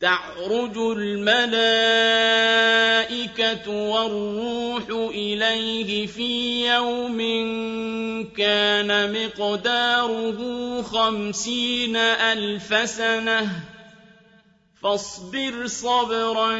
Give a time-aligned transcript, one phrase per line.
[0.00, 1.30] تعرج الملائكة
[3.70, 7.18] والروح إليه في يوم
[8.36, 13.50] كان مقداره خمسين ألف سنة.
[14.82, 16.58] فاصبر صبرا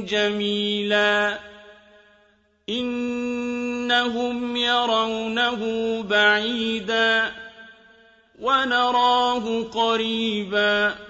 [0.00, 1.38] جميلا.
[2.68, 7.32] إنهم يرونه بعيدا
[8.40, 11.09] ونراه قريبا.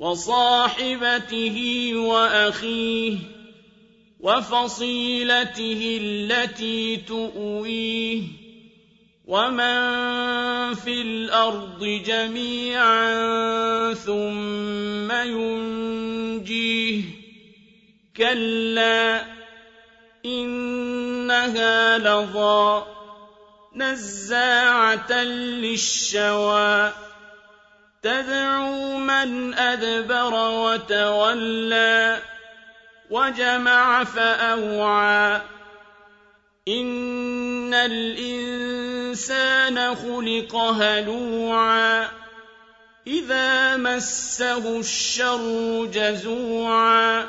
[0.00, 3.16] وصاحبته وأخيه
[4.20, 8.22] وفصيلته التي تؤويه
[9.26, 13.14] ومن في الأرض جميعا
[13.94, 17.02] ثم ينجيه
[18.16, 19.24] كلا
[20.24, 22.82] إنها لظى
[23.76, 26.92] نزاعة للشوى
[28.02, 32.18] تدعو من أدبر وتولى
[33.10, 35.40] وجمع فأوعى.
[36.68, 38.74] إن الإنسان
[39.94, 42.08] خلق هلوعا.
[43.06, 47.28] إذا مسه الشر جزوعا.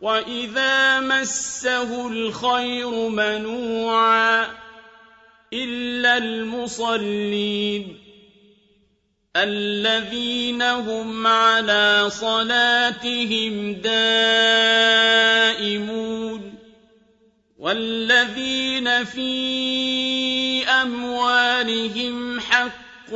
[0.00, 4.46] وإذا مسه الخير منوعا.
[5.52, 7.99] إلا المصلين.
[9.36, 14.00] الذين هم على صلاتهم دائمون
[17.58, 23.12] والذين في أموالهم حق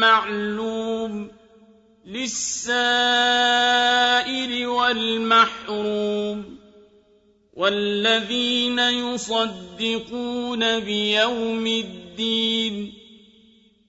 [0.00, 1.28] معلوم
[2.06, 3.06] للسائل
[4.66, 6.56] والمحروم
[7.52, 9.40] والذين يصدقون
[10.80, 13.05] بيوم الدين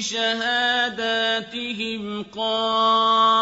[0.00, 1.92] بشهاداتهم
[2.32, 3.40] قائمون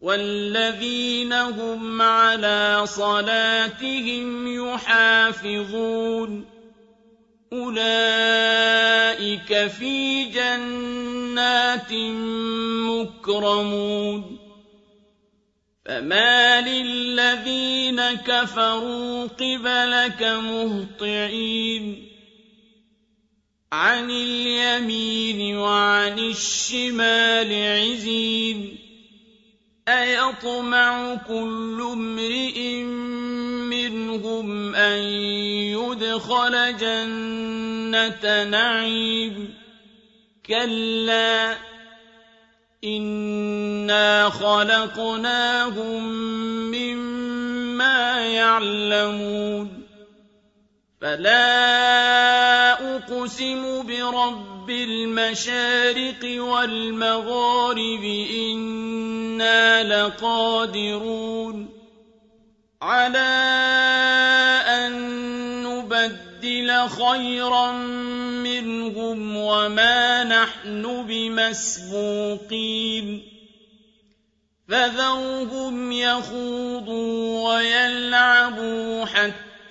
[0.00, 6.44] والذين هم على صلاتهم يحافظون
[7.52, 8.86] أولئك
[9.66, 11.92] في جنات
[12.86, 14.38] مكرمون
[15.86, 22.15] فما للذين كفروا قبلك مهطعين
[23.72, 28.78] عن اليمين وعن الشمال عزين.
[29.88, 32.82] أيطمع كل امرئ
[33.70, 34.98] منهم أن
[35.74, 39.54] يدخل جنة نعيم.
[40.46, 41.56] كلا
[42.84, 46.04] إنا خلقناهم
[46.70, 49.75] مما يعلمون.
[51.00, 61.68] فلا أقسم برب المشارق والمغارب إنا لقادرون
[62.82, 63.18] على
[64.66, 64.92] أن
[65.62, 67.72] نُبَدِّلَ خَيْرًا
[68.42, 72.56] مِّنْهُمْ وَمَا نَحْنُ بِمَسْبُوقِينَ
[74.68, 79.04] فَذَرْهُمْ يَخُوضُوا وَيَلْعَبُوا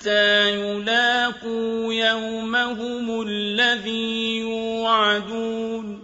[0.06, 6.04] حَتَّىٰ يُلَاقُوا يَوْمَهُمُ الَّذِي يُوعَدُونَ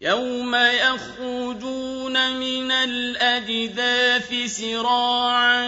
[0.00, 5.66] يَوْمَ يَخْرُجُونَ مِنَ الْأَجْدَاثِ سِرَاعًا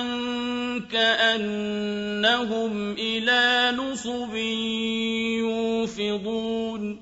[0.92, 4.34] كَأَنَّهُمْ إِلَىٰ نُصُبٍ
[5.40, 7.00] يُوفِضُونَ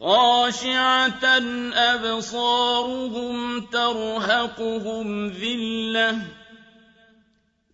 [0.00, 1.24] خَاشِعَةً
[1.94, 6.47] أَبْصَارُهُمْ تَرْهَقُهُمْ ذِلَّةٌ ۚ